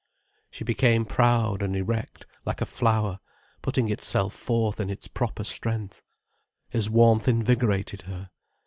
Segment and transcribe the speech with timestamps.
[0.49, 3.19] She became proud and erect, like a flower,
[3.61, 6.01] putting itself forth in its proper strength.
[6.71, 8.31] His warmth invigorated her.